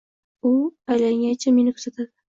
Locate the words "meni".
1.59-1.73